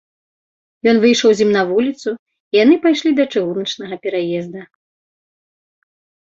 [0.91, 2.09] Ён выйшаў з ім на вуліцу,
[2.55, 4.61] і яны пайшлі да чыгуначнага пераезда.